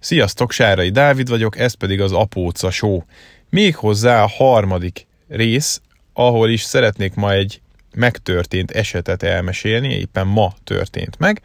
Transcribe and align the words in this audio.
Sziasztok, 0.00 0.52
Sárai 0.52 0.90
Dávid 0.90 1.28
vagyok, 1.28 1.58
ez 1.58 1.74
pedig 1.74 2.00
az 2.00 2.12
Apóca 2.12 2.70
Show. 2.70 3.02
Méghozzá 3.50 4.22
a 4.22 4.28
harmadik 4.28 5.06
rész, 5.28 5.80
ahol 6.12 6.50
is 6.50 6.62
szeretnék 6.62 7.14
ma 7.14 7.32
egy 7.32 7.60
megtörtént 7.94 8.70
esetet 8.70 9.22
elmesélni, 9.22 9.94
éppen 9.94 10.26
ma 10.26 10.54
történt 10.64 11.18
meg, 11.18 11.42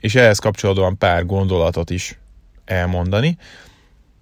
és 0.00 0.14
ehhez 0.14 0.38
kapcsolódóan 0.38 0.98
pár 0.98 1.26
gondolatot 1.26 1.90
is 1.90 2.18
elmondani. 2.64 3.36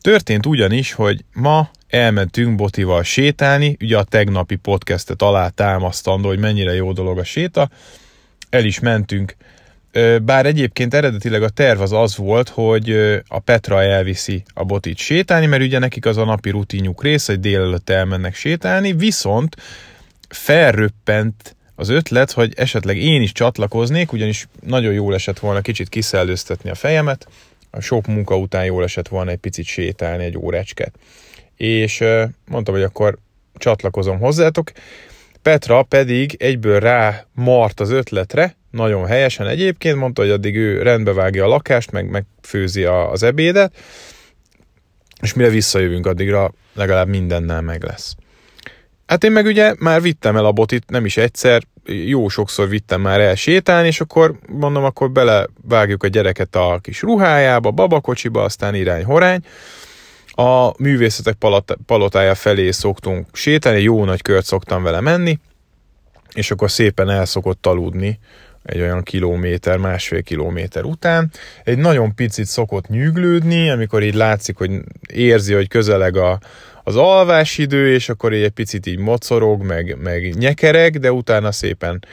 Történt 0.00 0.46
ugyanis, 0.46 0.92
hogy 0.92 1.24
ma 1.32 1.70
elmentünk 1.88 2.56
Botival 2.56 3.02
sétálni, 3.02 3.76
ugye 3.80 3.98
a 3.98 4.04
tegnapi 4.04 4.56
podcastet 4.56 5.22
alá 5.22 5.48
támasztandó, 5.48 6.28
hogy 6.28 6.38
mennyire 6.38 6.74
jó 6.74 6.92
dolog 6.92 7.18
a 7.18 7.24
séta, 7.24 7.70
el 8.48 8.64
is 8.64 8.78
mentünk 8.78 9.36
bár 10.22 10.46
egyébként 10.46 10.94
eredetileg 10.94 11.42
a 11.42 11.48
terv 11.48 11.80
az 11.80 11.92
az 11.92 12.16
volt, 12.16 12.48
hogy 12.48 12.90
a 13.26 13.38
Petra 13.38 13.82
elviszi 13.82 14.42
a 14.54 14.64
botit 14.64 14.96
sétálni, 14.96 15.46
mert 15.46 15.62
ugye 15.62 15.78
nekik 15.78 16.06
az 16.06 16.16
a 16.16 16.24
napi 16.24 16.50
rutinjuk 16.50 17.02
része, 17.02 17.32
hogy 17.32 17.40
délelőtt 17.40 17.90
elmennek 17.90 18.34
sétálni, 18.34 18.92
viszont 18.92 19.56
felröppent 20.28 21.56
az 21.74 21.88
ötlet, 21.88 22.30
hogy 22.30 22.52
esetleg 22.56 22.96
én 22.96 23.22
is 23.22 23.32
csatlakoznék, 23.32 24.12
ugyanis 24.12 24.48
nagyon 24.66 24.92
jól 24.92 25.14
esett 25.14 25.38
volna 25.38 25.60
kicsit 25.60 25.88
kiszellőztetni 25.88 26.70
a 26.70 26.74
fejemet, 26.74 27.28
a 27.70 27.80
sok 27.80 28.06
munka 28.06 28.36
után 28.36 28.64
jól 28.64 28.82
esett 28.82 29.08
volna 29.08 29.30
egy 29.30 29.38
picit 29.38 29.64
sétálni 29.64 30.24
egy 30.24 30.36
órácsket. 30.36 30.94
És 31.56 32.04
mondtam, 32.46 32.74
hogy 32.74 32.82
akkor 32.82 33.18
csatlakozom 33.54 34.18
hozzátok. 34.18 34.72
Petra 35.42 35.82
pedig 35.82 36.36
egyből 36.38 36.80
rá 36.80 37.24
mart 37.32 37.80
az 37.80 37.90
ötletre, 37.90 38.56
nagyon 38.70 39.06
helyesen 39.06 39.46
egyébként, 39.46 39.96
mondta, 39.96 40.22
hogy 40.22 40.30
addig 40.30 40.56
ő 40.56 40.82
rendbe 40.82 41.12
vágja 41.12 41.44
a 41.44 41.48
lakást, 41.48 41.90
meg 41.90 42.10
megfőzi 42.10 42.84
a, 42.84 43.10
az 43.10 43.22
ebédet, 43.22 43.76
és 45.22 45.34
mire 45.34 45.48
visszajövünk, 45.48 46.06
addigra 46.06 46.52
legalább 46.74 47.08
mindennel 47.08 47.60
meg 47.60 47.82
lesz. 47.82 48.14
Hát 49.06 49.24
én 49.24 49.32
meg 49.32 49.46
ugye 49.46 49.74
már 49.78 50.02
vittem 50.02 50.36
el 50.36 50.44
a 50.44 50.52
botit, 50.52 50.90
nem 50.90 51.04
is 51.04 51.16
egyszer, 51.16 51.62
jó 51.84 52.28
sokszor 52.28 52.68
vittem 52.68 53.00
már 53.00 53.20
el 53.20 53.34
sétálni, 53.34 53.86
és 53.86 54.00
akkor 54.00 54.38
mondom, 54.46 54.84
akkor 54.84 55.10
belevágjuk 55.10 56.02
a 56.02 56.08
gyereket 56.08 56.56
a 56.56 56.78
kis 56.82 57.02
ruhájába, 57.02 57.70
babakocsiba, 57.70 58.42
aztán 58.42 58.74
irány 58.74 59.04
horány. 59.04 59.40
A 60.26 60.82
művészetek 60.82 61.36
palotája 61.86 62.34
felé 62.34 62.70
szoktunk 62.70 63.26
sétálni, 63.32 63.82
jó 63.82 64.04
nagy 64.04 64.22
kört 64.22 64.44
szoktam 64.44 64.82
vele 64.82 65.00
menni, 65.00 65.38
és 66.32 66.50
akkor 66.50 66.70
szépen 66.70 67.10
el 67.10 67.24
szokott 67.24 67.66
aludni 67.66 68.18
egy 68.62 68.80
olyan 68.80 69.02
kilométer, 69.02 69.76
másfél 69.76 70.22
kilométer 70.22 70.84
után. 70.84 71.30
Egy 71.64 71.78
nagyon 71.78 72.14
picit 72.14 72.46
szokott 72.46 72.88
nyűglődni, 72.88 73.70
amikor 73.70 74.02
így 74.02 74.14
látszik, 74.14 74.56
hogy 74.56 74.70
érzi, 75.12 75.54
hogy 75.54 75.68
közeleg 75.68 76.16
a, 76.16 76.40
az 76.84 76.96
alvásidő, 76.96 77.92
és 77.92 78.08
akkor 78.08 78.32
így 78.32 78.42
egy 78.42 78.50
picit 78.50 78.86
így 78.86 78.98
mocorog, 78.98 79.62
meg, 79.62 79.96
meg 80.02 80.34
nyekereg, 80.34 80.98
de 80.98 81.12
utána 81.12 81.52
szépen 81.52 82.04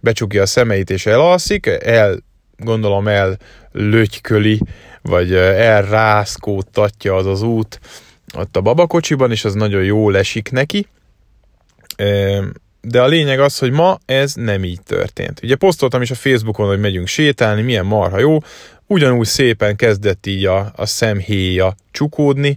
becsukja 0.00 0.42
a 0.42 0.46
szemeit 0.46 0.90
és 0.90 1.06
elalszik, 1.06 1.66
el, 1.66 2.18
gondolom 2.56 3.08
el 3.08 3.36
lötyköli, 3.72 4.60
vagy 5.02 5.34
elrászkódtatja 5.34 7.14
az 7.14 7.26
az 7.26 7.42
út 7.42 7.80
ott 8.34 8.56
a 8.56 8.60
babakocsiban, 8.60 9.30
és 9.30 9.44
az 9.44 9.54
nagyon 9.54 9.84
jól 9.84 10.16
esik 10.16 10.50
neki 10.50 10.86
de 12.84 13.02
a 13.02 13.06
lényeg 13.06 13.40
az, 13.40 13.58
hogy 13.58 13.70
ma 13.70 13.98
ez 14.06 14.34
nem 14.34 14.64
így 14.64 14.82
történt. 14.82 15.40
Ugye 15.42 15.56
posztoltam 15.56 16.02
is 16.02 16.10
a 16.10 16.14
Facebookon, 16.14 16.66
hogy 16.66 16.80
megyünk 16.80 17.06
sétálni, 17.06 17.62
milyen 17.62 17.86
marha 17.86 18.18
jó, 18.18 18.38
ugyanúgy 18.86 19.26
szépen 19.26 19.76
kezdett 19.76 20.26
így 20.26 20.44
a, 20.44 20.72
a 20.76 20.86
szemhéja 20.86 21.74
csukódni, 21.90 22.56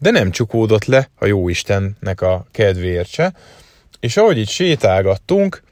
de 0.00 0.10
nem 0.10 0.30
csukódott 0.30 0.84
le 0.84 1.10
a 1.18 1.26
Jóistennek 1.26 2.20
a 2.20 2.46
kedvéért 2.52 3.08
se. 3.08 3.34
És 4.00 4.16
ahogy 4.16 4.38
itt 4.38 4.48
sétálgattunk, 4.48 5.62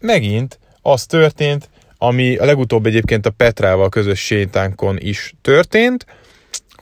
megint 0.00 0.58
az 0.82 1.06
történt, 1.06 1.68
ami 1.98 2.36
a 2.36 2.44
legutóbb 2.44 2.86
egyébként 2.86 3.26
a 3.26 3.30
Petrával 3.30 3.88
közös 3.88 4.20
sétánkon 4.20 4.96
is 4.98 5.34
történt, 5.42 6.06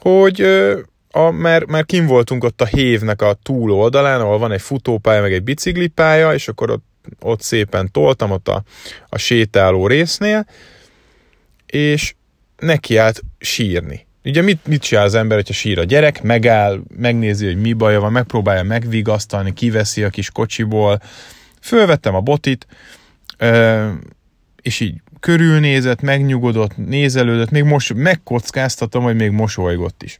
hogy 0.00 0.46
a, 1.16 1.30
mert, 1.30 1.66
mert 1.66 1.86
kim 1.86 2.06
voltunk 2.06 2.44
ott 2.44 2.60
a 2.60 2.64
hévnek 2.64 3.22
a 3.22 3.38
túloldalán, 3.42 4.20
ahol 4.20 4.38
van 4.38 4.52
egy 4.52 4.60
futópálya, 4.60 5.20
meg 5.20 5.32
egy 5.32 5.42
biciklipálya, 5.42 6.34
és 6.34 6.48
akkor 6.48 6.70
ott, 6.70 6.84
ott 7.20 7.40
szépen 7.40 7.90
toltam 7.92 8.30
ott 8.30 8.48
a, 8.48 8.62
a 9.08 9.18
sétáló 9.18 9.86
résznél, 9.86 10.46
és 11.66 12.14
neki 12.58 12.96
állt 12.96 13.22
sírni. 13.38 14.06
Ugye 14.24 14.42
mit, 14.42 14.66
mit 14.66 14.82
csinál 14.82 15.04
az 15.04 15.14
ember, 15.14 15.36
hogyha 15.36 15.52
sír 15.52 15.78
a 15.78 15.84
gyerek, 15.84 16.22
megáll, 16.22 16.80
megnézi, 16.96 17.46
hogy 17.46 17.60
mi 17.60 17.72
baja 17.72 18.00
van, 18.00 18.12
megpróbálja 18.12 18.62
megvigasztalni, 18.62 19.52
kiveszi 19.52 20.02
a 20.02 20.08
kis 20.08 20.30
kocsiból. 20.30 21.00
Fölvettem 21.60 22.14
a 22.14 22.20
botit, 22.20 22.66
és 24.62 24.80
így 24.80 24.94
körülnézett, 25.20 26.00
megnyugodott, 26.00 26.76
nézelődött, 26.76 27.50
még 27.50 27.64
most 27.64 27.94
megkockáztatom, 27.94 29.02
hogy 29.02 29.16
még 29.16 29.30
mosolygott 29.30 30.02
is. 30.02 30.18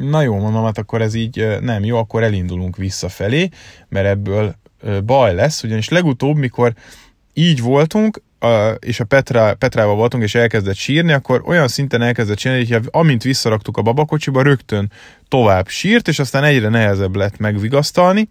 Na 0.00 0.22
jó, 0.22 0.38
mondom, 0.38 0.64
hát 0.64 0.78
akkor 0.78 1.02
ez 1.02 1.14
így 1.14 1.46
nem 1.60 1.84
jó, 1.84 1.96
akkor 1.96 2.22
elindulunk 2.22 2.76
visszafelé, 2.76 3.48
mert 3.88 4.06
ebből 4.06 4.54
baj 5.04 5.34
lesz, 5.34 5.62
ugyanis 5.62 5.88
legutóbb, 5.88 6.36
mikor 6.36 6.72
így 7.32 7.60
voltunk, 7.60 8.22
és 8.78 9.00
a 9.00 9.04
Petra, 9.04 9.54
Petrával 9.54 9.94
voltunk, 9.94 10.22
és 10.22 10.34
elkezdett 10.34 10.74
sírni, 10.74 11.12
akkor 11.12 11.42
olyan 11.44 11.68
szinten 11.68 12.02
elkezdett 12.02 12.38
sírni, 12.38 12.72
hogy 12.72 12.88
amint 12.90 13.22
visszaraktuk 13.22 13.76
a 13.76 13.82
babakocsiba, 13.82 14.42
rögtön 14.42 14.92
tovább 15.28 15.68
sírt, 15.68 16.08
és 16.08 16.18
aztán 16.18 16.44
egyre 16.44 16.68
nehezebb 16.68 17.16
lett 17.16 17.38
megvigasztalni. 17.38 18.28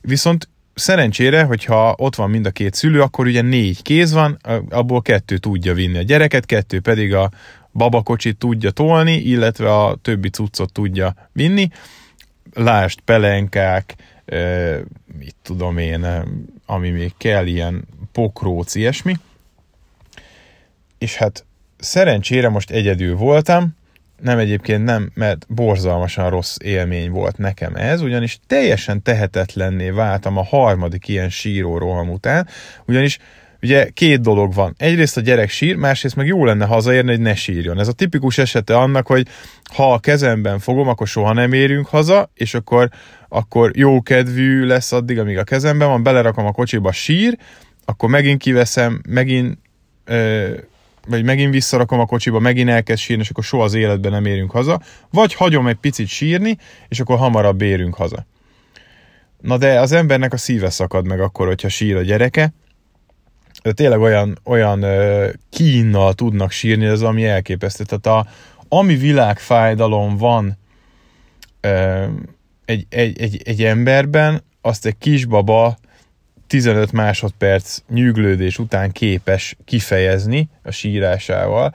Viszont 0.00 0.48
szerencsére, 0.74 1.42
hogyha 1.42 1.94
ott 1.98 2.14
van 2.14 2.30
mind 2.30 2.46
a 2.46 2.50
két 2.50 2.74
szülő, 2.74 3.00
akkor 3.00 3.26
ugye 3.26 3.42
négy 3.42 3.82
kéz 3.82 4.12
van, 4.12 4.38
abból 4.70 5.02
kettő 5.02 5.38
tudja 5.38 5.74
vinni 5.74 5.98
a 5.98 6.02
gyereket, 6.02 6.46
kettő 6.46 6.80
pedig 6.80 7.14
a, 7.14 7.30
babakocsit 7.72 8.36
tudja 8.36 8.70
tolni, 8.70 9.12
illetve 9.12 9.74
a 9.74 9.96
többi 10.02 10.30
cuccot 10.30 10.72
tudja 10.72 11.14
vinni. 11.32 11.68
Lást, 12.54 13.00
pelenkák, 13.00 13.94
mit 15.18 15.34
tudom 15.42 15.78
én, 15.78 16.06
ami 16.66 16.90
még 16.90 17.12
kell, 17.16 17.46
ilyen 17.46 17.84
pokróc, 18.12 18.74
ilyesmi. 18.74 19.14
És 20.98 21.16
hát 21.16 21.44
szerencsére 21.78 22.48
most 22.48 22.70
egyedül 22.70 23.16
voltam, 23.16 23.78
nem 24.22 24.38
egyébként 24.38 24.84
nem, 24.84 25.10
mert 25.14 25.46
borzalmasan 25.48 26.30
rossz 26.30 26.56
élmény 26.62 27.10
volt 27.10 27.38
nekem 27.38 27.74
ez, 27.74 28.00
ugyanis 28.00 28.38
teljesen 28.46 29.02
tehetetlenné 29.02 29.90
váltam 29.90 30.36
a 30.36 30.44
harmadik 30.44 31.08
ilyen 31.08 31.30
síró 31.30 31.78
roham 31.78 32.10
után, 32.10 32.48
ugyanis 32.86 33.18
ugye 33.62 33.88
két 33.88 34.20
dolog 34.20 34.54
van. 34.54 34.74
Egyrészt 34.78 35.16
a 35.16 35.20
gyerek 35.20 35.50
sír, 35.50 35.76
másrészt 35.76 36.16
meg 36.16 36.26
jó 36.26 36.44
lenne 36.44 36.64
hazaérni, 36.64 37.10
hogy 37.10 37.20
ne 37.20 37.34
sírjon. 37.34 37.78
Ez 37.78 37.88
a 37.88 37.92
tipikus 37.92 38.38
esete 38.38 38.76
annak, 38.76 39.06
hogy 39.06 39.26
ha 39.74 39.92
a 39.92 39.98
kezemben 39.98 40.58
fogom, 40.58 40.88
akkor 40.88 41.06
soha 41.06 41.32
nem 41.32 41.52
érünk 41.52 41.86
haza, 41.86 42.30
és 42.34 42.54
akkor, 42.54 42.88
akkor 43.28 43.70
jó 43.76 44.02
kedvű 44.02 44.64
lesz 44.64 44.92
addig, 44.92 45.18
amíg 45.18 45.38
a 45.38 45.44
kezemben 45.44 45.88
van, 45.88 46.02
belerakom 46.02 46.46
a 46.46 46.52
kocsiba 46.52 46.92
sír, 46.92 47.38
akkor 47.84 48.08
megint 48.08 48.42
kiveszem, 48.42 49.00
megint 49.08 49.58
ö, 50.04 50.48
vagy 51.08 51.24
megint 51.24 51.52
visszarakom 51.52 52.00
a 52.00 52.06
kocsiba, 52.06 52.38
megint 52.38 52.68
elkezd 52.68 53.00
sírni, 53.00 53.22
és 53.22 53.30
akkor 53.30 53.44
soha 53.44 53.64
az 53.64 53.74
életben 53.74 54.10
nem 54.10 54.26
érünk 54.26 54.50
haza, 54.50 54.80
vagy 55.10 55.34
hagyom 55.34 55.66
egy 55.66 55.76
picit 55.76 56.08
sírni, 56.08 56.56
és 56.88 57.00
akkor 57.00 57.18
hamarabb 57.18 57.62
érünk 57.62 57.94
haza. 57.94 58.26
Na 59.40 59.58
de 59.58 59.80
az 59.80 59.92
embernek 59.92 60.32
a 60.32 60.36
szíve 60.36 60.70
szakad 60.70 61.06
meg 61.06 61.20
akkor, 61.20 61.46
hogyha 61.46 61.68
sír 61.68 61.96
a 61.96 62.02
gyereke, 62.02 62.52
tényleg 63.62 64.00
olyan, 64.00 64.38
olyan 64.44 64.84
kínnal 65.50 66.12
tudnak 66.12 66.50
sírni, 66.50 66.86
ez 66.86 67.00
ami 67.00 67.26
elképesztő. 67.26 67.84
Tehát 67.84 68.06
a, 68.06 68.30
ami 68.68 68.96
világfájdalom 68.96 70.16
van 70.16 70.58
egy, 72.64 72.86
egy, 72.88 73.20
egy, 73.20 73.42
egy 73.44 73.64
emberben, 73.64 74.42
azt 74.60 74.86
egy 74.86 74.98
kisbaba 74.98 75.78
15 76.46 76.92
másodperc 76.92 77.78
nyűglődés 77.88 78.58
után 78.58 78.92
képes 78.92 79.56
kifejezni 79.64 80.48
a 80.62 80.70
sírásával. 80.70 81.74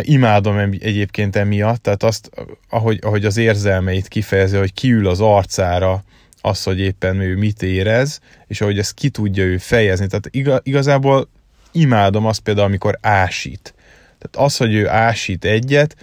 imádom 0.00 0.58
egyébként 0.58 1.36
emiatt, 1.36 1.82
tehát 1.82 2.02
azt, 2.02 2.30
ahogy, 2.68 2.98
ahogy 3.02 3.24
az 3.24 3.36
érzelmeit 3.36 4.08
kifejezi, 4.08 4.56
hogy 4.56 4.72
kiül 4.72 5.08
az 5.08 5.20
arcára, 5.20 6.04
az, 6.42 6.62
hogy 6.62 6.80
éppen 6.80 7.20
ő 7.20 7.36
mit 7.36 7.62
érez, 7.62 8.20
és 8.46 8.60
ahogy 8.60 8.78
ezt 8.78 8.94
ki 8.94 9.08
tudja 9.08 9.44
ő 9.44 9.58
fejezni. 9.58 10.06
Tehát 10.06 10.62
igazából 10.66 11.28
imádom 11.72 12.26
azt 12.26 12.40
például, 12.40 12.66
amikor 12.66 12.98
ásít. 13.00 13.74
Tehát 14.18 14.48
az, 14.48 14.56
hogy 14.56 14.74
ő 14.74 14.88
ásít 14.88 15.44
egyet, 15.44 15.96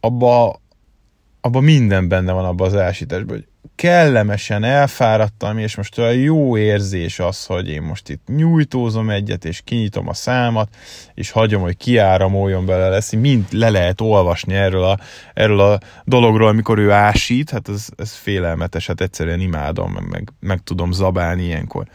abba, 0.00 0.60
abba 1.40 1.60
minden 1.60 2.08
benne 2.08 2.32
van 2.32 2.44
abban 2.44 2.66
az 2.66 2.76
ásításban, 2.76 3.36
hogy 3.36 3.46
kellemesen 3.74 4.64
elfáradtam, 4.64 5.58
és 5.58 5.76
most 5.76 5.98
olyan 5.98 6.14
jó 6.14 6.56
érzés 6.56 7.18
az, 7.18 7.44
hogy 7.44 7.68
én 7.68 7.82
most 7.82 8.08
itt 8.08 8.22
nyújtózom 8.26 9.10
egyet, 9.10 9.44
és 9.44 9.60
kinyitom 9.64 10.08
a 10.08 10.14
számat, 10.14 10.68
és 11.14 11.30
hagyom, 11.30 11.62
hogy 11.62 11.76
kiáramoljon 11.76 12.66
bele 12.66 12.88
lesz, 12.88 13.12
mind 13.12 13.44
le 13.50 13.70
lehet 13.70 14.00
olvasni 14.00 14.54
erről 14.54 14.84
a, 14.84 14.98
erről 15.34 15.60
a 15.60 15.78
dologról, 16.04 16.48
amikor 16.48 16.78
ő 16.78 16.90
ásít, 16.90 17.50
hát 17.50 17.68
ez, 17.68 17.86
ez 17.96 18.12
félelmetes, 18.12 18.86
hát 18.86 19.00
egyszerűen 19.00 19.40
imádom, 19.40 19.92
meg, 19.92 20.08
meg, 20.08 20.28
meg 20.40 20.60
tudom 20.64 20.92
zabálni 20.92 21.42
ilyenkor. 21.42 21.86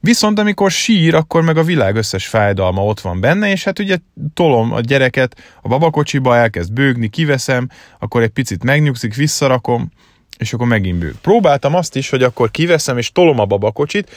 Viszont 0.00 0.38
amikor 0.38 0.70
sír, 0.70 1.14
akkor 1.14 1.42
meg 1.42 1.56
a 1.56 1.62
világ 1.62 1.96
összes 1.96 2.26
fájdalma 2.26 2.84
ott 2.84 3.00
van 3.00 3.20
benne, 3.20 3.50
és 3.50 3.64
hát 3.64 3.78
ugye 3.78 3.96
tolom 4.34 4.72
a 4.72 4.80
gyereket 4.80 5.36
a 5.62 5.68
babakocsiba, 5.68 6.36
elkezd 6.36 6.72
bőgni, 6.72 7.08
kiveszem, 7.08 7.68
akkor 7.98 8.22
egy 8.22 8.30
picit 8.30 8.64
megnyugszik, 8.64 9.14
visszarakom, 9.14 9.90
és 10.38 10.52
akkor 10.52 10.66
megint 10.66 10.98
bőg. 10.98 11.14
Próbáltam 11.22 11.74
azt 11.74 11.96
is, 11.96 12.10
hogy 12.10 12.22
akkor 12.22 12.50
kiveszem 12.50 12.98
és 12.98 13.12
tolom 13.12 13.38
a 13.38 13.44
babakocsit, 13.44 14.10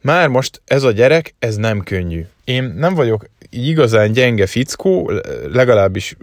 már 0.00 0.28
most 0.28 0.62
ez 0.64 0.82
a 0.82 0.90
gyerek, 0.90 1.34
ez 1.38 1.56
nem 1.56 1.82
könnyű. 1.82 2.24
Én 2.44 2.74
nem 2.76 2.94
vagyok 2.94 3.26
igazán 3.50 4.12
gyenge 4.12 4.46
fickó, 4.46 5.12
legalábbis 5.52 6.16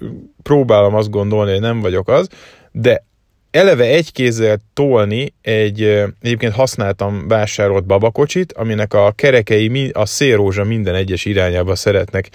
próbálom 0.44 0.95
azt 0.95 1.09
gondolni, 1.09 1.51
hogy 1.51 1.62
nem 1.62 1.81
vagyok 1.81 2.07
az, 2.07 2.27
de 2.71 3.06
eleve 3.51 3.85
egy 3.85 4.12
kézzel 4.12 4.57
tolni 4.74 5.33
egy, 5.41 5.81
egyébként 6.21 6.53
használtam 6.53 7.27
vásárolt 7.27 7.86
babakocsit, 7.86 8.53
aminek 8.53 8.94
a 8.94 9.12
kerekei, 9.15 9.89
a 9.89 10.06
szélrózsa 10.06 10.63
minden 10.63 10.95
egyes 10.95 11.25
irányába 11.25 11.75
szeretnek 11.75 12.29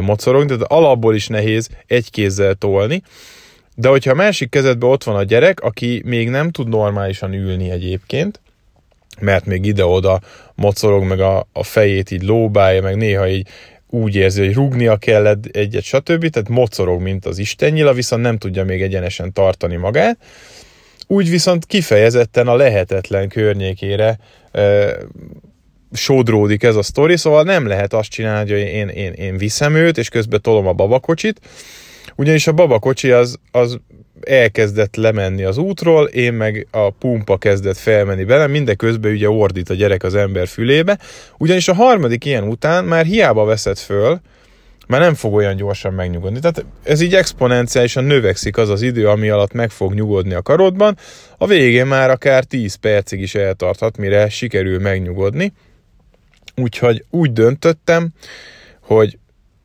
mocorogni, 0.00 0.46
tehát 0.46 0.72
alapból 0.72 1.14
is 1.14 1.26
nehéz 1.26 1.68
egy 1.86 2.10
kézzel 2.10 2.54
tolni, 2.54 3.02
de 3.74 3.88
hogyha 3.88 4.10
a 4.10 4.14
másik 4.14 4.50
kezedben 4.50 4.90
ott 4.90 5.04
van 5.04 5.16
a 5.16 5.22
gyerek, 5.22 5.60
aki 5.60 6.02
még 6.04 6.28
nem 6.28 6.50
tud 6.50 6.68
normálisan 6.68 7.32
ülni 7.32 7.70
egyébként, 7.70 8.40
mert 9.20 9.44
még 9.44 9.64
ide-oda 9.64 10.20
mocorog, 10.54 11.04
meg 11.04 11.20
a, 11.20 11.46
a 11.52 11.62
fejét 11.62 12.10
így 12.10 12.22
lóbálja, 12.22 12.82
meg 12.82 12.96
néha 12.96 13.28
így 13.28 13.48
úgy 13.94 14.14
érzi, 14.14 14.44
hogy 14.44 14.54
rúgnia 14.54 14.96
kell 14.96 15.38
egyet, 15.52 15.82
stb. 15.82 16.28
Tehát 16.28 16.48
mocorog, 16.48 17.00
mint 17.00 17.26
az 17.26 17.38
istennyila, 17.38 17.92
viszont 17.92 18.22
nem 18.22 18.38
tudja 18.38 18.64
még 18.64 18.82
egyenesen 18.82 19.32
tartani 19.32 19.76
magát. 19.76 20.18
Úgy 21.06 21.30
viszont 21.30 21.66
kifejezetten 21.66 22.48
a 22.48 22.56
lehetetlen 22.56 23.28
környékére 23.28 24.18
e, 24.52 24.96
sodródik 25.92 26.62
ez 26.62 26.76
a 26.76 26.82
sztori, 26.82 27.16
szóval 27.16 27.42
nem 27.42 27.66
lehet 27.66 27.92
azt 27.92 28.10
csinálni, 28.10 28.50
hogy 28.50 28.60
én, 28.60 28.88
én, 28.88 29.12
én 29.12 29.36
viszem 29.36 29.74
őt, 29.74 29.98
és 29.98 30.08
közben 30.08 30.42
tolom 30.42 30.66
a 30.66 30.72
babakocsit, 30.72 31.40
ugyanis 32.16 32.46
a 32.46 32.52
babakocsi 32.52 33.10
az, 33.10 33.38
az 33.50 33.78
elkezdett 34.20 34.96
lemenni 34.96 35.44
az 35.44 35.58
útról, 35.58 36.06
én 36.06 36.32
meg 36.32 36.66
a 36.70 36.90
pumpa 36.90 37.36
kezdett 37.36 37.76
felmenni 37.76 38.24
bele, 38.24 38.46
mindeközben 38.46 39.12
ugye 39.12 39.28
ordít 39.28 39.70
a 39.70 39.74
gyerek 39.74 40.02
az 40.02 40.14
ember 40.14 40.46
fülébe, 40.46 40.98
ugyanis 41.38 41.68
a 41.68 41.74
harmadik 41.74 42.24
ilyen 42.24 42.48
után 42.48 42.84
már 42.84 43.04
hiába 43.04 43.44
veszed 43.44 43.78
föl, 43.78 44.20
már 44.86 45.00
nem 45.00 45.14
fog 45.14 45.34
olyan 45.34 45.56
gyorsan 45.56 45.92
megnyugodni. 45.92 46.38
Tehát 46.38 46.64
ez 46.82 47.00
így 47.00 47.14
exponenciálisan 47.14 48.04
növekszik 48.04 48.56
az 48.56 48.68
az 48.68 48.82
idő, 48.82 49.08
ami 49.08 49.28
alatt 49.28 49.52
meg 49.52 49.70
fog 49.70 49.94
nyugodni 49.94 50.34
a 50.34 50.42
karodban, 50.42 50.98
a 51.38 51.46
végén 51.46 51.86
már 51.86 52.10
akár 52.10 52.44
10 52.44 52.74
percig 52.74 53.20
is 53.20 53.34
eltarthat, 53.34 53.96
mire 53.96 54.28
sikerül 54.28 54.78
megnyugodni. 54.80 55.52
Úgyhogy 56.56 57.04
úgy 57.10 57.32
döntöttem, 57.32 58.08
hogy 58.80 59.18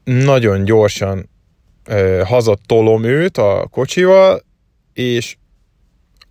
nagyon 0.03 0.63
gyorsan 0.63 1.29
hazatolom 2.23 3.03
őt 3.03 3.37
a 3.37 3.67
kocsival, 3.71 4.43
és 4.93 5.37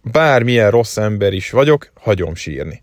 bármilyen 0.02 0.70
rossz 0.70 0.96
ember 0.96 1.32
is 1.32 1.50
vagyok, 1.50 1.92
hagyom 2.00 2.34
sírni. 2.34 2.82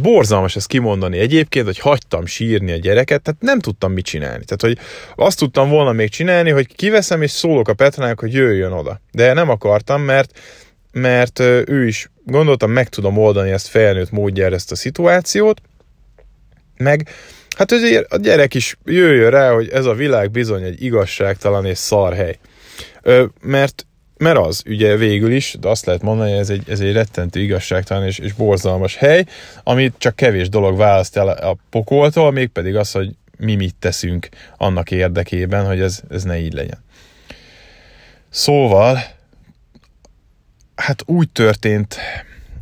Borzalmas 0.00 0.56
ezt 0.56 0.66
kimondani 0.66 1.18
egyébként, 1.18 1.66
hogy 1.66 1.78
hagytam 1.78 2.26
sírni 2.26 2.72
a 2.72 2.76
gyereket, 2.76 3.22
tehát 3.22 3.40
nem 3.40 3.58
tudtam 3.58 3.92
mit 3.92 4.04
csinálni. 4.04 4.44
Tehát, 4.44 4.60
hogy 4.60 4.78
azt 5.24 5.38
tudtam 5.38 5.68
volna 5.68 5.92
még 5.92 6.08
csinálni, 6.08 6.50
hogy 6.50 6.74
kiveszem 6.74 7.22
és 7.22 7.30
szólok 7.30 7.68
a 7.68 7.74
Petrának, 7.74 8.20
hogy 8.20 8.32
jöjjön 8.32 8.72
oda. 8.72 9.00
De 9.12 9.32
nem 9.32 9.50
akartam, 9.50 10.02
mert, 10.02 10.38
mert 10.92 11.38
ő 11.38 11.86
is 11.86 12.10
gondoltam, 12.24 12.70
meg 12.70 12.88
tudom 12.88 13.18
oldani 13.18 13.50
ezt 13.50 13.68
felnőtt 13.68 14.10
módjára 14.10 14.54
ezt 14.54 14.72
a 14.72 14.76
szituációt, 14.76 15.60
meg 16.76 17.08
Hát 17.56 17.72
azért 17.72 18.12
a 18.12 18.16
gyerek 18.16 18.54
is 18.54 18.76
jöjjön 18.84 19.30
rá, 19.30 19.52
hogy 19.52 19.68
ez 19.68 19.84
a 19.84 19.94
világ 19.94 20.30
bizony 20.30 20.62
egy 20.62 20.82
igazságtalan 20.82 21.66
és 21.66 21.78
szar 21.78 22.14
hely. 22.14 22.38
Ö, 23.02 23.24
mert, 23.40 23.86
mert 24.16 24.38
az, 24.38 24.62
ugye 24.66 24.96
végül 24.96 25.32
is, 25.32 25.56
de 25.60 25.68
azt 25.68 25.86
lehet 25.86 26.02
mondani, 26.02 26.30
hogy 26.30 26.40
ez 26.40 26.50
egy, 26.50 26.62
ez 26.68 26.80
egy 26.80 26.92
rettentő 26.92 27.40
igazságtalan 27.40 28.06
és, 28.06 28.18
és 28.18 28.32
borzalmas 28.32 28.96
hely, 28.96 29.24
amit 29.62 29.94
csak 29.98 30.16
kevés 30.16 30.48
dolog 30.48 30.76
választ 30.76 31.16
el 31.16 31.28
a 31.28 31.56
pokoltól, 31.70 32.30
mégpedig 32.30 32.76
az, 32.76 32.92
hogy 32.92 33.10
mi 33.38 33.54
mit 33.54 33.74
teszünk 33.78 34.28
annak 34.56 34.90
érdekében, 34.90 35.66
hogy 35.66 35.80
ez, 35.80 36.00
ez 36.10 36.22
ne 36.22 36.38
így 36.38 36.52
legyen. 36.52 36.84
Szóval, 38.30 38.98
hát 40.74 41.02
úgy 41.06 41.30
történt 41.30 41.96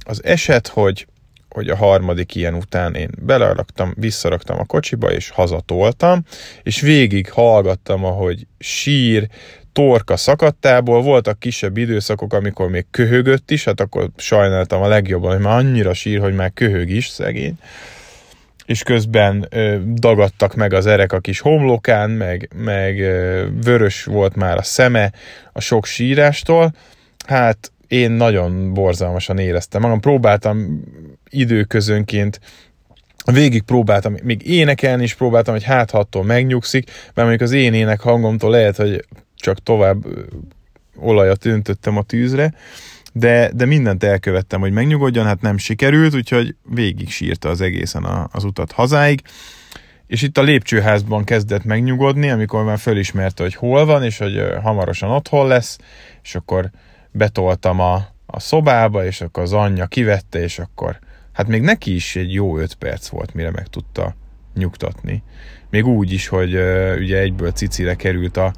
az 0.05 0.25
eset, 0.25 0.67
hogy 0.67 1.07
hogy 1.55 1.69
a 1.69 1.77
harmadik 1.77 2.35
ilyen 2.35 2.55
után 2.55 2.95
én 2.95 3.11
beleraktam, 3.23 3.95
visszaraktam 3.97 4.59
a 4.59 4.65
kocsiba, 4.65 5.13
és 5.13 5.31
hazatoltam, 5.31 6.25
és 6.63 6.81
végig 6.81 7.31
hallgattam, 7.31 8.05
ahogy 8.05 8.47
sír, 8.59 9.29
torka 9.73 10.17
szakadtából, 10.17 11.03
voltak 11.03 11.39
kisebb 11.39 11.77
időszakok, 11.77 12.33
amikor 12.33 12.69
még 12.69 12.87
köhögött 12.91 13.51
is, 13.51 13.65
hát 13.65 13.81
akkor 13.81 14.11
sajnáltam 14.17 14.83
a 14.83 14.89
legjobban, 14.89 15.33
hogy 15.33 15.41
már 15.41 15.57
annyira 15.57 15.95
sír, 15.95 16.21
hogy 16.21 16.35
már 16.35 16.53
köhög 16.55 16.91
is, 16.91 17.09
szegény. 17.09 17.55
És 18.67 18.83
közben 18.83 19.47
ö, 19.51 19.77
dagadtak 19.95 20.55
meg 20.55 20.73
az 20.73 20.87
erek 20.87 21.13
a 21.13 21.21
kis 21.21 21.41
homlokán, 21.41 22.11
meg, 22.11 22.51
meg 22.55 23.01
ö, 23.01 23.47
vörös 23.65 24.05
volt 24.05 24.35
már 24.35 24.57
a 24.57 24.63
szeme 24.63 25.13
a 25.53 25.61
sok 25.61 25.87
sírástól. 25.87 26.75
Hát 27.27 27.73
én 27.91 28.11
nagyon 28.11 28.75
borzalmasan 28.75 29.39
éreztem 29.39 29.81
magam. 29.81 30.01
Próbáltam 30.01 30.81
időközönként 31.31 32.41
végig 33.25 33.63
próbáltam, 33.63 34.15
még 34.23 34.47
énekelni 34.47 35.03
is 35.03 35.15
próbáltam, 35.15 35.55
hogy 35.55 35.65
hát 35.65 35.91
attól 35.91 36.25
megnyugszik, 36.25 36.91
mert 36.91 37.29
mondjuk 37.29 37.41
az 37.41 37.53
én 37.53 37.75
ének 37.75 38.01
hangomtól 38.01 38.51
lehet, 38.51 38.77
hogy 38.77 39.05
csak 39.37 39.63
tovább 39.63 40.07
olajat 40.97 41.45
öntöttem 41.45 41.97
a 41.97 42.03
tűzre, 42.03 42.55
de, 43.13 43.51
de 43.55 43.65
mindent 43.65 44.05
elkövettem, 44.05 44.61
hogy 44.61 44.73
megnyugodjon, 44.73 45.25
hát 45.25 45.41
nem 45.41 45.59
sikerült, 45.59 46.15
úgyhogy 46.15 46.55
végig 46.75 47.11
sírta 47.11 47.49
az 47.49 47.61
egészen 47.61 48.05
a, 48.05 48.29
az 48.33 48.45
utat 48.45 48.73
hazáig, 48.73 49.23
és 50.07 50.23
itt 50.23 50.39
a 50.39 50.43
lépcsőházban 50.43 51.25
kezdett 51.25 51.65
megnyugodni, 51.65 52.31
amikor 52.31 52.65
már 52.65 52.79
fölismerte, 52.79 53.43
hogy 53.43 53.55
hol 53.55 53.85
van, 53.85 54.03
és 54.03 54.19
hogy 54.19 54.43
hamarosan 54.63 55.11
otthon 55.11 55.47
lesz, 55.47 55.79
és 56.23 56.35
akkor 56.35 56.71
betoltam 57.13 57.81
a, 57.81 57.95
a 58.27 58.41
szobába, 58.41 59.05
és 59.05 59.21
akkor 59.21 59.43
az 59.43 59.53
anyja 59.53 59.87
kivette, 59.87 60.43
és 60.43 60.59
akkor 60.59 60.99
hát 61.33 61.47
még 61.47 61.63
neki 61.63 61.95
is 61.95 62.17
egy 62.17 62.33
jó 62.33 62.59
öt 62.59 62.75
perc 62.75 63.09
volt, 63.09 63.35
mire 63.35 63.51
meg 63.51 63.67
tudta 63.67 64.15
nyugtatni. 64.55 65.23
Még 65.71 65.87
úgy 65.87 66.13
is, 66.13 66.29
hogy 66.29 66.55
uh, 66.55 66.95
ugye 66.99 67.19
egyből 67.19 67.51
cicire 67.51 67.95
került 67.95 68.37
a, 68.37 68.53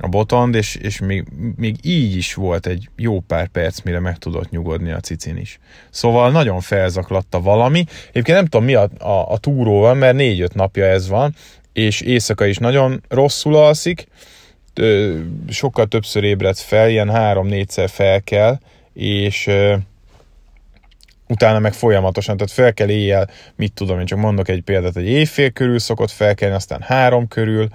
a 0.00 0.08
botond, 0.08 0.54
és, 0.54 0.74
és 0.74 1.00
még, 1.00 1.26
még 1.56 1.76
így 1.82 2.16
is 2.16 2.34
volt 2.34 2.66
egy 2.66 2.88
jó 2.96 3.20
pár 3.20 3.48
perc, 3.48 3.80
mire 3.80 4.00
meg 4.00 4.18
tudott 4.18 4.50
nyugodni 4.50 4.90
a 4.90 5.00
cicin 5.00 5.36
is. 5.36 5.58
Szóval 5.90 6.30
nagyon 6.30 6.60
felzaklatta 6.60 7.40
valami. 7.40 7.84
Egyébként 8.08 8.36
nem 8.36 8.46
tudom 8.46 8.66
mi 8.66 8.74
a, 8.74 8.88
a, 8.98 9.32
a 9.32 9.38
túró 9.38 9.80
van, 9.80 9.96
mert 9.96 10.16
négy-öt 10.16 10.54
napja 10.54 10.84
ez 10.84 11.08
van, 11.08 11.34
és 11.72 12.00
éjszaka 12.00 12.46
is 12.46 12.56
nagyon 12.56 13.02
rosszul 13.08 13.56
alszik, 13.56 14.06
sokkal 15.48 15.86
többször 15.86 16.24
ébred 16.24 16.56
fel, 16.56 16.90
ilyen 16.90 17.10
három-négyszer 17.10 17.88
fel 17.88 18.22
kell, 18.22 18.58
és 18.92 19.50
utána 21.30 21.58
meg 21.58 21.72
folyamatosan, 21.72 22.36
tehát 22.36 22.52
fel 22.52 22.74
kell 22.74 22.88
éjjel, 22.88 23.28
mit 23.56 23.72
tudom 23.72 23.98
én, 23.98 24.06
csak 24.06 24.18
mondok 24.18 24.48
egy 24.48 24.62
példát, 24.62 24.96
egy 24.96 25.08
éjfél 25.08 25.50
körül 25.50 25.78
szokott 25.78 26.10
felkelni, 26.10 26.54
aztán 26.54 26.80
három 26.80 27.28
körül, 27.28 27.68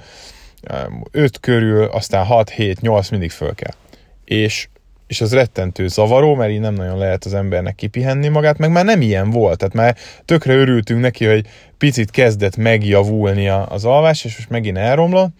öt 1.12 1.40
körül, 1.40 1.84
aztán 1.84 2.26
hat, 2.26 2.50
hét, 2.50 2.82
nyolc 2.82 3.10
mindig 3.10 3.32
föl 3.32 3.56
kell. 3.56 3.74
És, 4.26 4.68
és 5.08 5.22
az 5.22 5.34
rettentő 5.34 5.88
zavaró, 5.88 6.36
mert 6.36 6.52
így 6.52 6.60
nem 6.60 6.74
nagyon 6.74 6.98
lehet 6.98 7.26
az 7.26 7.34
embernek 7.34 7.76
kipihenni 7.76 8.28
magát, 8.28 8.58
meg 8.58 8.72
már 8.72 8.86
nem 8.86 9.02
ilyen 9.02 9.30
volt, 9.30 9.58
tehát 9.58 9.74
már 9.74 9.98
tökre 10.26 10.54
örültünk 10.54 11.02
neki, 11.02 11.26
hogy 11.26 11.46
picit 11.78 12.12
kezdett 12.12 12.56
megjavulni 12.56 13.50
az 13.50 13.86
alvás, 13.86 14.26
és 14.26 14.36
most 14.36 14.50
megint 14.50 14.78
elromlott, 14.78 15.34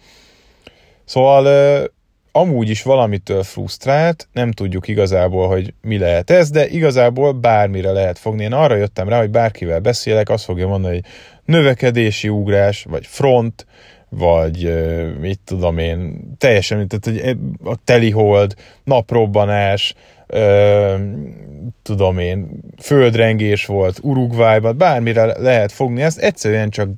Szóval 1.06 1.90
amúgy 2.32 2.70
is 2.70 2.82
valamitől 2.82 3.42
frusztrált, 3.42 4.28
nem 4.32 4.52
tudjuk 4.52 4.88
igazából, 4.88 5.48
hogy 5.48 5.74
mi 5.82 5.98
lehet 5.98 6.30
ez, 6.30 6.50
de 6.50 6.68
igazából 6.68 7.32
bármire 7.32 7.92
lehet 7.92 8.18
fogni. 8.18 8.42
Én 8.42 8.52
arra 8.52 8.74
jöttem 8.74 9.08
rá, 9.08 9.18
hogy 9.18 9.30
bárkivel 9.30 9.80
beszélek, 9.80 10.28
azt 10.28 10.44
fogja 10.44 10.66
mondani, 10.66 10.94
hogy 10.94 11.04
növekedési 11.44 12.28
ugrás, 12.28 12.86
vagy 12.88 13.06
front, 13.06 13.66
vagy 14.08 14.74
mit 15.20 15.40
tudom 15.44 15.78
én, 15.78 16.20
teljesen, 16.38 16.88
tehát 16.88 17.04
hogy 17.04 17.38
a 17.64 17.76
telihold, 17.84 18.54
naprobbanás, 18.84 19.94
tudom 21.82 22.18
én, 22.18 22.48
földrengés 22.78 23.66
volt 23.66 23.98
Uruguayban, 24.02 24.78
bármire 24.78 25.38
lehet 25.38 25.72
fogni 25.72 26.02
ezt, 26.02 26.18
egyszerűen 26.18 26.70
csak 26.70 26.88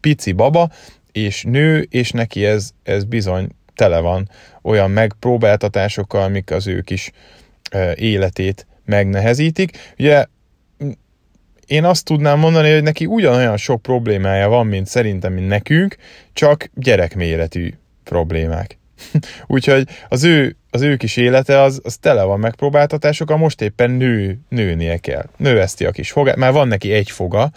pici 0.00 0.32
baba, 0.32 0.70
és 1.18 1.42
nő, 1.42 1.86
és 1.90 2.10
neki 2.10 2.44
ez, 2.44 2.70
ez 2.82 3.04
bizony 3.04 3.48
tele 3.74 3.98
van 3.98 4.30
olyan 4.62 4.90
megpróbáltatásokkal, 4.90 6.22
amik 6.22 6.50
az 6.50 6.66
ő 6.66 6.80
kis 6.80 7.10
életét 7.94 8.66
megnehezítik. 8.84 9.92
Ugye 9.98 10.24
én 11.66 11.84
azt 11.84 12.04
tudnám 12.04 12.38
mondani, 12.38 12.72
hogy 12.72 12.82
neki 12.82 13.06
ugyanolyan 13.06 13.56
sok 13.56 13.82
problémája 13.82 14.48
van, 14.48 14.66
mint 14.66 14.86
szerintem, 14.86 15.32
mint 15.32 15.48
nekünk, 15.48 15.96
csak 16.32 16.70
gyerekméretű 16.74 17.72
problémák. 18.04 18.78
Úgyhogy 19.46 19.88
az 20.08 20.24
ő, 20.24 20.56
az 20.70 20.80
ő 20.80 20.96
kis 20.96 21.16
élete 21.16 21.60
az, 21.60 21.80
az 21.84 21.96
tele 21.96 22.22
van 22.22 22.38
megpróbáltatásokkal, 22.38 23.36
most 23.36 23.60
éppen 23.60 23.90
nő, 23.90 24.38
nőnie 24.48 24.96
kell. 24.96 25.28
Növeszti 25.36 25.84
a 25.84 25.90
kis 25.90 26.10
fogát, 26.10 26.36
már 26.36 26.52
van 26.52 26.68
neki 26.68 26.92
egy 26.92 27.10
foga, 27.10 27.50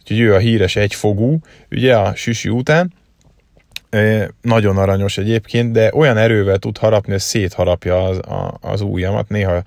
úgyhogy 0.00 0.20
ő 0.20 0.34
a 0.34 0.38
híres 0.38 0.76
egyfogú, 0.76 1.38
ugye 1.70 1.96
a 1.96 2.14
süsi 2.14 2.48
után, 2.48 2.92
nagyon 4.40 4.76
aranyos 4.76 5.18
egyébként, 5.18 5.72
de 5.72 5.90
olyan 5.94 6.16
erővel 6.16 6.58
tud 6.58 6.78
harapni, 6.78 7.10
hogy 7.10 7.20
szétharapja 7.20 8.04
az, 8.04 8.18
a, 8.18 8.58
az 8.60 8.80
ujjamat, 8.80 9.28
néha 9.28 9.62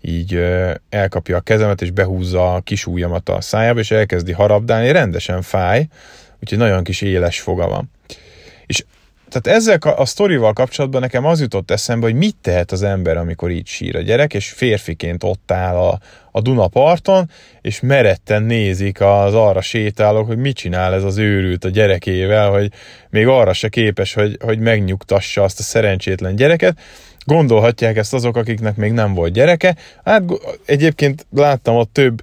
így 0.00 0.44
elkapja 0.88 1.36
a 1.36 1.40
kezemet, 1.40 1.82
és 1.82 1.90
behúzza 1.90 2.54
a 2.54 2.60
kis 2.60 2.86
ujjamat 2.86 3.28
a 3.28 3.40
szájába, 3.40 3.78
és 3.78 3.90
elkezdi 3.90 4.32
harapdálni, 4.32 4.92
rendesen 4.92 5.42
fáj, 5.42 5.86
úgyhogy 6.40 6.58
nagyon 6.58 6.84
kis 6.84 7.00
éles 7.00 7.40
foga 7.40 7.68
van. 7.68 7.90
És 8.66 8.84
tehát 9.28 9.58
ezzel 9.58 9.76
a, 9.80 10.00
a 10.00 10.04
sztorival 10.04 10.52
kapcsolatban 10.52 11.00
nekem 11.00 11.24
az 11.24 11.40
jutott 11.40 11.70
eszembe, 11.70 12.06
hogy 12.06 12.14
mit 12.14 12.36
tehet 12.40 12.72
az 12.72 12.82
ember, 12.82 13.16
amikor 13.16 13.50
így 13.50 13.66
sír 13.66 13.96
a 13.96 14.00
gyerek, 14.00 14.34
és 14.34 14.50
férfiként 14.50 15.24
ott 15.24 15.50
áll 15.50 15.76
a, 15.76 15.98
a 16.30 16.40
Duna 16.40 16.68
parton, 16.68 17.30
és 17.60 17.80
meretten 17.80 18.42
nézik 18.42 19.00
az 19.00 19.34
arra 19.34 19.60
sétálók, 19.60 20.26
hogy 20.26 20.38
mit 20.38 20.56
csinál 20.56 20.94
ez 20.94 21.04
az 21.04 21.16
őrült 21.16 21.64
a 21.64 21.68
gyerekével, 21.68 22.50
hogy 22.50 22.72
még 23.10 23.26
arra 23.26 23.52
se 23.52 23.68
képes, 23.68 24.14
hogy, 24.14 24.36
hogy 24.40 24.58
megnyugtassa 24.58 25.42
azt 25.42 25.58
a 25.58 25.62
szerencsétlen 25.62 26.36
gyereket. 26.36 26.78
Gondolhatják 27.24 27.96
ezt 27.96 28.14
azok, 28.14 28.36
akiknek 28.36 28.76
még 28.76 28.92
nem 28.92 29.14
volt 29.14 29.32
gyereke. 29.32 29.76
Hát 30.04 30.22
egyébként 30.66 31.26
láttam 31.30 31.76
ott 31.76 31.92
több 31.92 32.22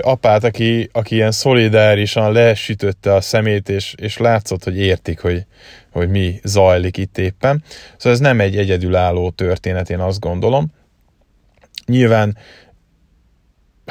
apát, 0.00 0.44
aki, 0.44 0.88
aki 0.92 1.14
ilyen 1.14 1.30
szolidárisan 1.30 2.32
lesütötte 2.32 3.14
a 3.14 3.20
szemét, 3.20 3.68
és, 3.68 3.94
és 3.96 4.18
látszott, 4.18 4.64
hogy 4.64 4.78
értik, 4.78 5.20
hogy, 5.20 5.44
hogy 5.92 6.08
mi 6.08 6.40
zajlik 6.42 6.96
itt 6.96 7.18
éppen. 7.18 7.62
Szóval 7.96 8.12
ez 8.12 8.18
nem 8.18 8.40
egy 8.40 8.56
egyedülálló 8.56 9.30
történet, 9.30 9.90
én 9.90 9.98
azt 9.98 10.20
gondolom. 10.20 10.72
Nyilván 11.86 12.36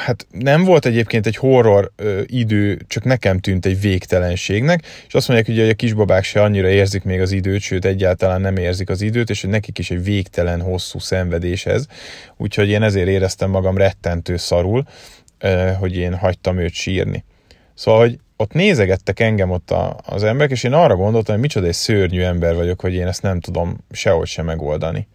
hát 0.00 0.26
nem 0.30 0.64
volt 0.64 0.86
egyébként 0.86 1.26
egy 1.26 1.36
horror 1.36 1.92
ö, 1.96 2.20
idő, 2.26 2.78
csak 2.86 3.04
nekem 3.04 3.38
tűnt 3.38 3.66
egy 3.66 3.80
végtelenségnek, 3.80 4.84
és 5.06 5.14
azt 5.14 5.28
mondják, 5.28 5.58
hogy 5.58 5.68
a 5.68 5.74
kisbabák 5.74 6.24
se 6.24 6.42
annyira 6.42 6.68
érzik 6.68 7.02
még 7.02 7.20
az 7.20 7.32
időt, 7.32 7.60
sőt 7.60 7.84
egyáltalán 7.84 8.40
nem 8.40 8.56
érzik 8.56 8.88
az 8.88 9.00
időt, 9.00 9.30
és 9.30 9.40
hogy 9.40 9.50
nekik 9.50 9.78
is 9.78 9.90
egy 9.90 10.04
végtelen 10.04 10.60
hosszú 10.60 10.98
szenvedés 10.98 11.66
ez, 11.66 11.86
úgyhogy 12.36 12.68
én 12.68 12.82
ezért 12.82 13.08
éreztem 13.08 13.50
magam 13.50 13.76
rettentő 13.76 14.36
szarul, 14.36 14.84
hogy 15.78 15.96
én 15.96 16.16
hagytam 16.16 16.58
őt 16.58 16.72
sírni. 16.72 17.24
Szóval, 17.74 18.00
hogy 18.00 18.18
ott 18.36 18.52
nézegettek 18.52 19.20
engem 19.20 19.50
ott 19.50 19.70
a, 19.70 19.96
az 20.06 20.24
emberek, 20.24 20.50
és 20.50 20.64
én 20.64 20.72
arra 20.72 20.96
gondoltam, 20.96 21.34
hogy 21.34 21.42
micsoda 21.42 21.66
egy 21.66 21.72
szörnyű 21.72 22.22
ember 22.22 22.54
vagyok, 22.54 22.80
hogy 22.80 22.94
én 22.94 23.06
ezt 23.06 23.22
nem 23.22 23.40
tudom 23.40 23.76
sehogy 23.90 24.26
sem 24.26 24.44
megoldani. 24.44 25.08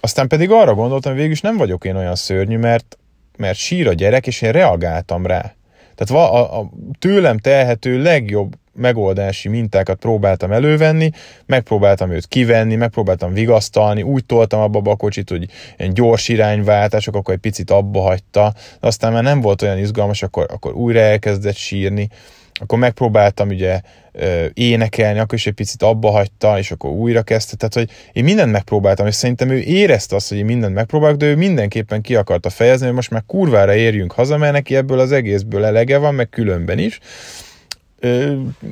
Aztán 0.00 0.28
pedig 0.28 0.50
arra 0.50 0.74
gondoltam, 0.74 1.10
hogy 1.10 1.20
végülis 1.20 1.40
nem 1.40 1.56
vagyok 1.56 1.84
én 1.84 1.96
olyan 1.96 2.14
szörnyű, 2.14 2.58
mert 2.58 2.98
mert 3.40 3.58
sír 3.58 3.88
a 3.88 3.92
gyerek, 3.92 4.26
és 4.26 4.42
én 4.42 4.52
reagáltam 4.52 5.26
rá. 5.26 5.54
Tehát 5.94 6.30
a, 6.32 6.60
a 6.60 6.70
tőlem 6.98 7.38
telhető 7.38 8.02
legjobb 8.02 8.54
megoldási 8.72 9.48
mintákat 9.48 9.98
próbáltam 9.98 10.52
elővenni, 10.52 11.10
megpróbáltam 11.46 12.10
őt 12.10 12.26
kivenni, 12.26 12.74
megpróbáltam 12.74 13.32
vigasztalni, 13.32 14.02
úgy 14.02 14.24
toltam 14.24 14.60
a 14.60 14.68
babakocsit, 14.68 15.28
hogy 15.28 15.48
egy 15.76 15.92
gyors 15.92 16.28
irányváltások, 16.28 17.14
akkor 17.14 17.34
egy 17.34 17.40
picit 17.40 17.70
abba 17.70 18.00
hagyta, 18.00 18.52
de 18.80 18.86
aztán 18.86 19.12
már 19.12 19.22
nem 19.22 19.40
volt 19.40 19.62
olyan 19.62 19.78
izgalmas, 19.78 20.22
akkor, 20.22 20.46
akkor 20.50 20.74
újra 20.74 21.00
elkezdett 21.00 21.56
sírni 21.56 22.08
akkor 22.60 22.78
megpróbáltam 22.78 23.48
ugye 23.48 23.80
énekelni, 24.54 25.18
akkor 25.18 25.34
is 25.34 25.46
egy 25.46 25.52
picit 25.52 25.82
abba 25.82 26.10
hagyta, 26.10 26.58
és 26.58 26.70
akkor 26.70 26.90
újra 26.90 27.22
kezdte. 27.22 27.56
Tehát, 27.56 27.74
hogy 27.74 27.96
én 28.12 28.24
mindent 28.24 28.52
megpróbáltam, 28.52 29.06
és 29.06 29.14
szerintem 29.14 29.50
ő 29.50 29.58
érezte 29.58 30.16
azt, 30.16 30.28
hogy 30.28 30.38
én 30.38 30.44
mindent 30.44 30.74
megpróbálok, 30.74 31.16
de 31.16 31.26
ő 31.26 31.36
mindenképpen 31.36 32.00
ki 32.00 32.14
akarta 32.14 32.50
fejezni, 32.50 32.86
hogy 32.86 32.94
most 32.94 33.10
már 33.10 33.22
kurvára 33.26 33.74
érjünk 33.74 34.12
haza, 34.12 34.36
mert 34.36 34.52
neki 34.52 34.76
ebből 34.76 34.98
az 34.98 35.12
egészből 35.12 35.64
elege 35.64 35.98
van, 35.98 36.14
meg 36.14 36.28
különben 36.28 36.78
is. 36.78 36.98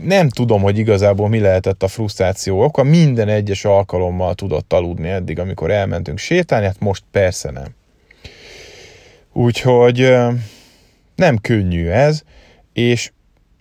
Nem 0.02 0.28
tudom, 0.28 0.62
hogy 0.62 0.78
igazából 0.78 1.28
mi 1.28 1.38
lehetett 1.38 1.82
a 1.82 1.88
frusztráció 1.88 2.62
oka, 2.62 2.82
minden 2.82 3.28
egyes 3.28 3.64
alkalommal 3.64 4.34
tudott 4.34 4.72
aludni 4.72 5.08
eddig, 5.08 5.38
amikor 5.38 5.70
elmentünk 5.70 6.18
sétálni, 6.18 6.66
hát 6.66 6.80
most 6.80 7.02
persze 7.10 7.50
nem. 7.50 7.74
Úgyhogy 9.32 10.16
nem 11.14 11.38
könnyű 11.38 11.88
ez, 11.88 12.22
és 12.72 13.10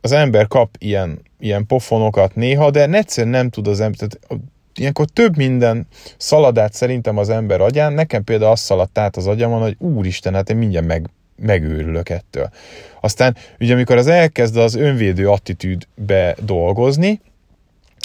az 0.01 0.11
ember 0.11 0.47
kap 0.47 0.75
ilyen, 0.79 1.21
ilyen 1.39 1.65
pofonokat 1.65 2.35
néha, 2.35 2.71
de 2.71 2.87
egyszerűen 2.87 3.33
nem 3.33 3.49
tud 3.49 3.67
az 3.67 3.79
ember, 3.79 3.97
tehát 3.97 4.41
ilyenkor 4.75 5.05
több 5.05 5.37
minden 5.37 5.87
szaladát 6.17 6.73
szerintem 6.73 7.17
az 7.17 7.29
ember 7.29 7.61
agyán, 7.61 7.93
nekem 7.93 8.23
például 8.23 8.51
az 8.51 8.59
szaladt 8.59 8.97
át 8.97 9.17
az 9.17 9.27
agyamon, 9.27 9.61
hogy 9.61 9.75
úristen, 9.79 10.33
hát 10.33 10.49
én 10.49 10.57
mindjárt 10.57 10.85
meg, 10.85 11.09
megőrülök 11.37 12.09
ettől. 12.09 12.49
Aztán 13.01 13.35
ugye 13.59 13.73
amikor 13.73 13.97
az 13.97 14.07
elkezd 14.07 14.57
az 14.57 14.75
önvédő 14.75 15.29
attitűdbe 15.29 16.35
dolgozni, 16.45 17.21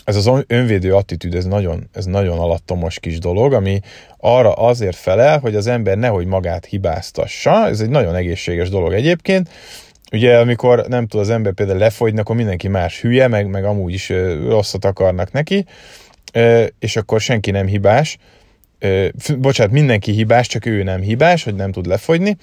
ez 0.04 0.16
az 0.16 0.44
önvédő 0.46 0.94
attitűd, 0.94 1.34
ez 1.34 1.44
nagyon, 1.44 1.88
ez 1.92 2.04
nagyon 2.04 2.38
alattomos 2.38 2.98
kis 2.98 3.18
dolog, 3.18 3.52
ami 3.52 3.80
arra 4.16 4.52
azért 4.52 4.96
felel, 4.96 5.38
hogy 5.38 5.54
az 5.54 5.66
ember 5.66 5.96
nehogy 5.96 6.26
magát 6.26 6.64
hibáztassa, 6.64 7.66
ez 7.66 7.80
egy 7.80 7.88
nagyon 7.88 8.14
egészséges 8.14 8.68
dolog 8.68 8.92
egyébként, 8.92 9.48
Ugye, 10.12 10.38
amikor 10.38 10.86
nem 10.88 11.06
tud 11.06 11.20
az 11.20 11.30
ember 11.30 11.52
például 11.52 11.78
lefogyni, 11.78 12.20
akkor 12.20 12.36
mindenki 12.36 12.68
más 12.68 13.00
hülye, 13.00 13.28
meg, 13.28 13.46
meg 13.46 13.64
amúgy 13.64 13.92
is 13.92 14.08
rosszat 14.48 14.84
akarnak 14.84 15.32
neki, 15.32 15.66
és 16.78 16.96
akkor 16.96 17.20
senki 17.20 17.50
nem 17.50 17.66
hibás. 17.66 18.18
Bocsánat, 19.38 19.72
mindenki 19.72 20.12
hibás, 20.12 20.46
csak 20.46 20.66
ő 20.66 20.82
nem 20.82 21.00
hibás, 21.00 21.44
hogy 21.44 21.54
nem 21.54 21.72
tud 21.72 21.86
lefogyni. 21.86 22.36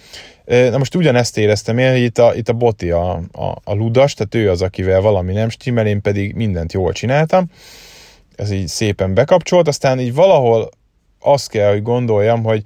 Na 0.46 0.78
most 0.78 0.96
ugyanezt 0.96 1.38
éreztem 1.38 1.78
én, 1.78 1.92
hogy 1.92 2.02
itt 2.02 2.18
a, 2.18 2.36
itt 2.36 2.50
a 2.50 2.54
Boti 2.54 2.92
a, 2.92 3.12
a, 3.32 3.56
a 3.64 3.74
ludas, 3.74 4.14
tehát 4.14 4.36
ő 4.36 4.50
az, 4.50 4.62
akivel 4.62 5.02
valami 5.02 5.34
nem 5.34 5.50
stimmel, 5.50 5.88
én 5.88 6.02
pedig 6.02 6.34
mindent 6.34 6.74
jól 6.74 6.92
csináltam. 6.92 7.50
Ez 8.36 8.52
így 8.52 8.68
szépen 8.68 9.14
bekapcsolt, 9.14 9.68
aztán 9.68 10.00
így 10.00 10.14
valahol 10.14 10.70
azt 11.20 11.50
kell, 11.50 11.72
hogy 11.72 11.82
gondoljam, 11.82 12.44
hogy, 12.44 12.62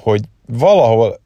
hogy 0.00 0.20
valahol 0.46 1.20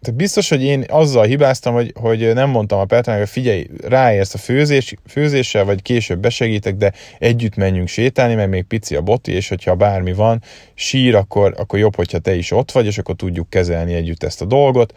tehát 0.00 0.18
biztos, 0.18 0.48
hogy 0.48 0.62
én 0.62 0.84
azzal 0.88 1.24
hibáztam, 1.24 1.74
hogy, 1.74 1.92
hogy 1.94 2.34
nem 2.34 2.50
mondtam 2.50 2.78
a 2.78 2.84
Petrának, 2.84 3.22
hogy 3.22 3.30
figyelj, 3.30 3.66
ráérsz 3.82 4.34
a 4.34 4.38
főzés, 4.38 4.94
főzéssel, 5.06 5.64
vagy 5.64 5.82
később 5.82 6.18
besegítek, 6.18 6.76
de 6.76 6.92
együtt 7.18 7.56
menjünk 7.56 7.88
sétálni, 7.88 8.34
mert 8.34 8.50
még 8.50 8.64
pici 8.64 8.96
a 8.96 9.00
boti, 9.00 9.32
és 9.32 9.48
hogyha 9.48 9.74
bármi 9.74 10.12
van, 10.12 10.42
sír, 10.74 11.14
akkor, 11.14 11.54
akkor 11.58 11.78
jobb, 11.78 11.96
hogyha 11.96 12.18
te 12.18 12.34
is 12.34 12.50
ott 12.50 12.72
vagy, 12.72 12.86
és 12.86 12.98
akkor 12.98 13.14
tudjuk 13.14 13.50
kezelni 13.50 13.94
együtt 13.94 14.22
ezt 14.22 14.42
a 14.42 14.44
dolgot. 14.44 14.94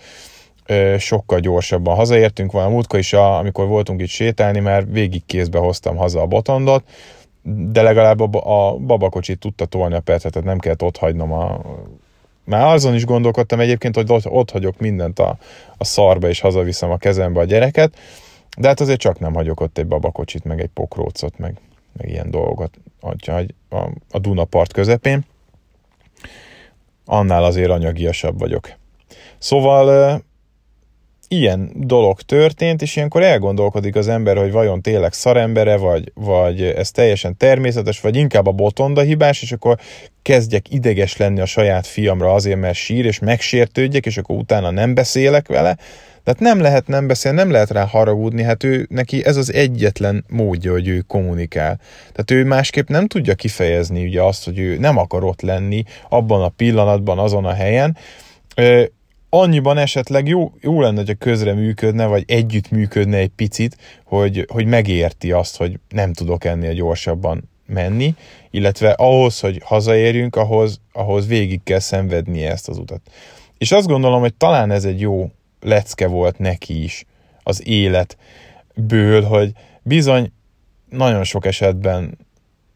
Sokkal 0.97 1.39
gyorsabban 1.39 1.95
hazaértünk, 1.95 2.51
van 2.51 2.65
a 2.65 2.69
múltkor 2.69 2.99
is, 2.99 3.13
amikor 3.13 3.67
voltunk 3.67 4.01
itt 4.01 4.07
sétálni, 4.07 4.59
már 4.59 4.91
végig 4.91 5.25
kézbe 5.25 5.57
hoztam 5.57 5.95
haza 5.95 6.21
a 6.21 6.25
botondot, 6.25 6.83
de 7.43 7.81
legalább 7.81 8.35
a, 8.35 8.69
a 8.69 8.77
babakocsit 8.77 9.39
tudta 9.39 9.65
tolni 9.65 9.95
a 9.95 9.99
Petra, 9.99 10.29
tehát 10.29 10.47
nem 10.47 10.59
kellett 10.59 10.83
ott 10.83 10.97
hagynom 10.97 11.31
a 11.31 11.61
már 12.43 12.73
azon 12.73 12.93
is 12.93 13.05
gondolkodtam 13.05 13.59
egyébként, 13.59 13.95
hogy 13.95 14.11
ott, 14.11 14.29
ott 14.29 14.51
hagyok 14.51 14.79
mindent 14.79 15.19
a, 15.19 15.37
a 15.77 15.83
szarba, 15.83 16.27
és 16.27 16.39
hazaviszem 16.39 16.91
a 16.91 16.97
kezembe 16.97 17.39
a 17.39 17.45
gyereket, 17.45 17.97
de 18.57 18.67
hát 18.67 18.79
azért 18.79 18.99
csak 18.99 19.19
nem 19.19 19.33
hagyok 19.33 19.59
ott 19.59 19.77
egy 19.77 19.87
babakocsit, 19.87 20.43
meg 20.43 20.59
egy 20.59 20.69
pokrócot, 20.73 21.37
meg, 21.37 21.57
meg 21.97 22.09
ilyen 22.09 22.31
dolgokat 22.31 22.77
a, 22.99 23.39
a, 23.69 23.89
a 24.11 24.19
Duna 24.19 24.43
part 24.43 24.73
közepén. 24.73 25.25
Annál 27.05 27.43
azért 27.43 27.69
anyagiasabb 27.69 28.39
vagyok. 28.39 28.69
Szóval 29.37 30.21
ilyen 31.33 31.71
dolog 31.75 32.21
történt, 32.21 32.81
és 32.81 32.95
ilyenkor 32.95 33.23
elgondolkodik 33.23 33.95
az 33.95 34.07
ember, 34.07 34.37
hogy 34.37 34.51
vajon 34.51 34.81
tényleg 34.81 35.13
szarembere, 35.13 35.77
vagy, 35.77 36.11
vagy 36.13 36.61
ez 36.61 36.91
teljesen 36.91 37.37
természetes, 37.37 38.01
vagy 38.01 38.15
inkább 38.15 38.47
a 38.47 38.51
botonda 38.51 39.01
hibás, 39.01 39.41
és 39.41 39.51
akkor 39.51 39.77
kezdjek 40.21 40.71
ideges 40.71 41.17
lenni 41.17 41.39
a 41.39 41.45
saját 41.45 41.87
fiamra 41.87 42.33
azért, 42.33 42.59
mert 42.59 42.75
sír, 42.75 43.05
és 43.05 43.19
megsértődjek, 43.19 44.05
és 44.05 44.17
akkor 44.17 44.37
utána 44.37 44.71
nem 44.71 44.93
beszélek 44.93 45.47
vele. 45.47 45.77
Tehát 46.23 46.39
nem 46.39 46.59
lehet 46.59 46.87
nem 46.87 47.07
beszélni, 47.07 47.37
nem 47.37 47.51
lehet 47.51 47.69
rá 47.69 47.85
haragudni, 47.85 48.43
hát 48.43 48.63
ő, 48.63 48.85
neki 48.89 49.25
ez 49.25 49.37
az 49.37 49.53
egyetlen 49.53 50.25
módja, 50.27 50.71
hogy 50.71 50.87
ő 50.87 50.99
kommunikál. 50.99 51.79
Tehát 52.11 52.31
ő 52.31 52.47
másképp 52.47 52.87
nem 52.87 53.07
tudja 53.07 53.35
kifejezni 53.35 54.05
ugye 54.05 54.21
azt, 54.21 54.45
hogy 54.45 54.59
ő 54.59 54.77
nem 54.77 54.97
akar 54.97 55.23
ott 55.23 55.41
lenni 55.41 55.83
abban 56.09 56.41
a 56.41 56.49
pillanatban, 56.49 57.19
azon 57.19 57.45
a 57.45 57.53
helyen. 57.53 57.97
Annyiban 59.35 59.77
esetleg 59.77 60.27
jó, 60.27 60.51
jó 60.61 60.81
lenne, 60.81 60.97
hogyha 60.97 61.13
közre 61.13 61.53
működne, 61.53 62.05
vagy 62.05 62.23
együtt 62.27 62.71
működne 62.71 63.17
egy 63.17 63.29
picit, 63.29 63.77
hogy, 64.03 64.45
hogy 64.51 64.65
megérti 64.65 65.31
azt, 65.31 65.57
hogy 65.57 65.79
nem 65.89 66.13
tudok 66.13 66.43
ennél 66.43 66.73
gyorsabban 66.73 67.49
menni, 67.65 68.15
illetve 68.51 68.91
ahhoz, 68.91 69.39
hogy 69.39 69.61
hazaérjünk, 69.63 70.35
ahhoz, 70.35 70.81
ahhoz 70.91 71.27
végig 71.27 71.63
kell 71.63 71.79
szenvednie 71.79 72.51
ezt 72.51 72.69
az 72.69 72.77
utat. 72.77 73.01
És 73.57 73.71
azt 73.71 73.87
gondolom, 73.87 74.19
hogy 74.19 74.33
talán 74.33 74.71
ez 74.71 74.85
egy 74.85 74.99
jó 74.99 75.31
lecke 75.61 76.07
volt 76.07 76.37
neki 76.39 76.83
is 76.83 77.05
az 77.43 77.67
életből, 77.67 79.23
hogy 79.23 79.51
bizony 79.81 80.31
nagyon 80.89 81.23
sok 81.23 81.45
esetben 81.45 82.17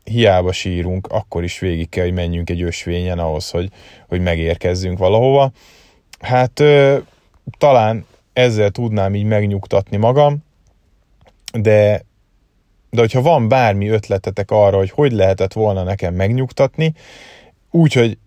hiába 0.03 0.51
sírunk, 0.51 1.07
akkor 1.07 1.43
is 1.43 1.59
végig 1.59 1.89
kell, 1.89 2.03
hogy 2.03 2.13
menjünk 2.13 2.49
egy 2.49 2.61
ösvényen 2.61 3.19
ahhoz, 3.19 3.49
hogy, 3.49 3.69
hogy 4.07 4.21
megérkezzünk 4.21 4.97
valahova. 4.97 5.51
Hát 6.19 6.59
ö, 6.59 6.97
talán 7.57 8.05
ezzel 8.33 8.69
tudnám 8.69 9.15
így 9.15 9.25
megnyugtatni 9.25 9.97
magam, 9.97 10.38
de, 11.51 12.05
de 12.89 13.00
hogyha 13.00 13.21
van 13.21 13.47
bármi 13.47 13.88
ötletetek 13.88 14.51
arra, 14.51 14.77
hogy 14.77 14.89
hogy 14.89 15.12
lehetett 15.12 15.53
volna 15.53 15.83
nekem 15.83 16.13
megnyugtatni, 16.13 16.93
úgyhogy 17.71 18.17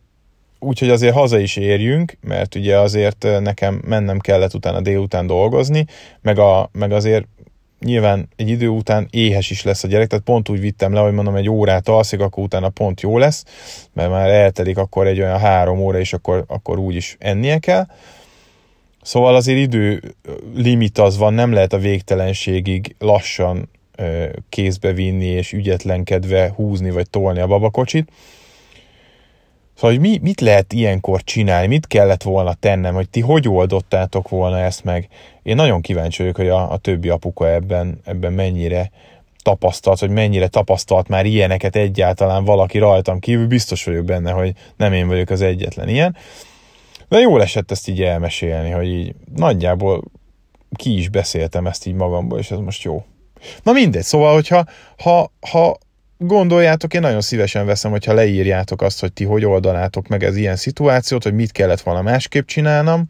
úgyhogy 0.63 0.91
azért 0.91 1.15
haza 1.15 1.39
is 1.39 1.57
érjünk, 1.57 2.17
mert 2.21 2.55
ugye 2.55 2.79
azért 2.79 3.27
nekem 3.41 3.83
mennem 3.87 4.19
kellett 4.19 4.55
utána 4.55 4.81
délután 4.81 5.27
dolgozni, 5.27 5.87
meg, 6.21 6.39
a, 6.39 6.69
meg 6.73 6.93
azért 6.93 7.27
nyilván 7.81 8.29
egy 8.37 8.49
idő 8.49 8.69
után 8.69 9.09
éhes 9.11 9.51
is 9.51 9.63
lesz 9.63 9.85
a 9.85 9.89
gyerek, 9.89 10.09
tehát 10.09 10.25
pont 10.25 10.49
úgy 10.49 10.61
vittem 10.61 10.93
le, 10.93 11.01
hogy 11.01 11.13
mondom, 11.13 11.37
egy 11.37 11.49
órát 11.49 11.89
alszik, 11.89 12.21
akkor 12.21 12.43
utána 12.43 12.69
pont 12.69 13.01
jó 13.01 13.19
lesz, 13.19 13.45
mert 13.93 14.11
már 14.11 14.29
eltelik 14.29 14.79
akkor 14.79 15.07
egy 15.07 15.21
olyan 15.21 15.39
három 15.39 15.79
óra, 15.79 15.99
és 15.99 16.13
akkor, 16.13 16.45
akkor 16.47 16.79
úgy 16.79 16.95
is 16.95 17.17
ennie 17.19 17.59
kell. 17.59 17.87
Szóval 19.03 19.35
azért 19.35 19.59
idő 19.59 20.15
limit 20.55 20.99
az 20.99 21.17
van, 21.17 21.35
nem 21.35 21.53
lehet 21.53 21.73
a 21.73 21.79
végtelenségig 21.79 22.95
lassan 22.99 23.69
kézbe 24.49 24.93
vinni 24.93 25.27
és 25.27 25.53
ügyetlenkedve 25.53 26.53
húzni 26.57 26.91
vagy 26.91 27.11
tolni 27.11 27.41
a 27.41 27.47
babakocsit. 27.47 28.11
Szóval, 29.81 29.97
hogy 29.97 30.09
mi, 30.09 30.19
mit 30.23 30.41
lehet 30.41 30.73
ilyenkor 30.73 31.25
csinálni, 31.25 31.67
mit 31.67 31.87
kellett 31.87 32.23
volna 32.23 32.55
tennem, 32.55 32.95
hogy 32.95 33.11
ti 33.11 33.21
hogy 33.21 33.49
oldottátok 33.49 34.29
volna 34.29 34.59
ezt 34.59 34.85
meg. 34.85 35.09
Én 35.43 35.55
nagyon 35.57 35.81
kíváncsi 35.81 36.23
vagyok, 36.23 36.37
hogy 36.37 36.49
a, 36.49 36.73
a 36.73 36.77
többi 36.77 37.09
apuka 37.09 37.49
ebben, 37.49 38.01
ebben 38.05 38.33
mennyire 38.33 38.91
tapasztalt, 39.43 39.99
hogy 39.99 40.11
mennyire 40.11 40.49
tapasztalt 40.49 41.09
már 41.09 41.27
ilyeneket 41.27 41.77
egyáltalán 41.77 42.45
valaki 42.45 42.79
rajtam 42.79 43.19
kívül, 43.19 43.47
biztos 43.47 43.85
vagyok 43.85 44.05
benne, 44.05 44.31
hogy 44.31 44.53
nem 44.77 44.93
én 44.93 45.07
vagyok 45.07 45.31
az 45.31 45.41
egyetlen 45.41 45.89
ilyen. 45.89 46.17
De 47.09 47.19
jól 47.19 47.43
esett 47.43 47.71
ezt 47.71 47.89
így 47.89 48.03
elmesélni, 48.03 48.71
hogy 48.71 48.89
így 48.89 49.15
nagyjából 49.35 50.03
ki 50.77 50.99
is 50.99 51.09
beszéltem 51.09 51.67
ezt 51.67 51.87
így 51.87 51.95
magamból, 51.95 52.39
és 52.39 52.51
ez 52.51 52.59
most 52.59 52.83
jó. 52.83 53.05
Na 53.63 53.73
mindegy, 53.73 54.03
szóval, 54.03 54.35
hogyha 54.35 54.65
ha, 54.97 55.33
ha 55.51 55.79
gondoljátok, 56.27 56.95
én 56.95 57.01
nagyon 57.01 57.21
szívesen 57.21 57.67
veszem, 57.67 57.91
hogyha 57.91 58.13
leírjátok 58.13 58.83
azt, 58.83 59.01
hogy 59.01 59.13
ti 59.13 59.25
hogy 59.25 59.45
oldanátok 59.45 60.09
meg 60.09 60.25
ez 60.25 60.37
ilyen 60.37 60.57
szituációt, 60.57 61.23
hogy 61.23 61.35
mit 61.35 61.53
kellett 61.53 61.81
volna 61.81 62.03
másképp 62.03 62.47
csinálnom, 62.47 63.07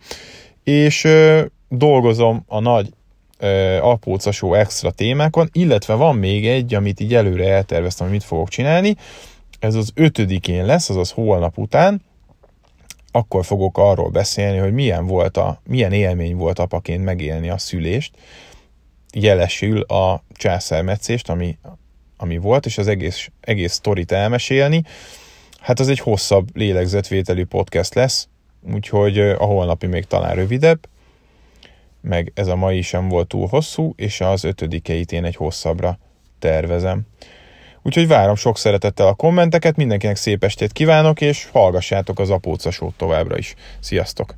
és 0.65 1.05
ö, 1.05 1.45
dolgozom 1.69 2.45
a 2.47 2.61
nagy 2.61 2.89
ö, 3.39 3.77
apócasó 3.77 4.55
extra 4.55 4.91
témákon, 4.91 5.49
illetve 5.53 5.95
van 5.95 6.17
még 6.17 6.47
egy, 6.47 6.75
amit 6.75 7.01
így 7.01 7.15
előre 7.15 7.49
elterveztem, 7.49 8.07
hogy 8.07 8.17
mit 8.17 8.25
fogok 8.25 8.49
csinálni, 8.49 8.97
ez 9.59 9.75
az 9.75 9.91
ötödikén 9.95 10.65
lesz, 10.65 10.91
azaz 10.91 11.11
holnap 11.11 11.59
után, 11.59 12.03
akkor 13.13 13.45
fogok 13.45 13.79
arról 13.79 14.11
beszélni, 14.11 14.59
hogy 14.59 14.73
milyen 14.73 15.07
volt 15.07 15.37
a, 15.37 15.61
milyen 15.67 15.93
élmény 15.93 16.37
volt 16.37 16.59
apaként 16.59 17.05
megélni 17.05 17.51
a 17.51 17.59
szülést, 17.59 18.17
jelesül 19.13 19.81
a 19.81 20.23
császármetszést, 20.33 21.29
ami 21.29 21.59
ami 22.21 22.39
volt, 22.39 22.67
és 22.67 22.79
az 22.79 22.89
egész, 22.89 23.29
egész 23.41 23.73
sztorit 23.73 24.13
elmesélni, 24.13 24.83
hát 25.61 25.81
az 25.81 25.89
egy 25.89 25.99
hosszabb 25.99 26.57
lélegzetvételű 26.57 27.45
podcast 27.45 27.95
lesz, 27.95 28.29
úgyhogy 28.73 29.19
a 29.19 29.45
holnapi 29.45 29.87
még 29.87 30.05
talán 30.05 30.35
rövidebb, 30.35 30.89
meg 32.01 32.33
ez 32.35 32.47
a 32.47 32.57
mai 32.57 32.83
sem 32.83 33.09
volt 33.09 33.29
túl 33.29 33.47
hosszú, 33.47 33.93
és 33.97 34.21
az 34.21 34.45
ötödikeit 34.45 35.13
én 35.13 35.25
egy 35.25 35.37
hosszabbra 35.37 35.99
tervezem. 36.39 37.01
Úgyhogy 37.83 38.09
várom 38.09 38.35
sok 38.35 38.59
szeretettel 38.59 39.07
a 39.07 39.15
kommenteket, 39.15 39.77
mindenkinek 39.77 40.17
szép 40.17 40.45
estét 40.45 40.73
kívánok, 40.73 41.21
és 41.21 41.49
hallgassátok 41.53 42.19
az 42.19 42.31
apócasót 42.31 42.95
továbbra 42.97 43.39
is. 43.39 43.55
Sziasztok! 43.79 44.35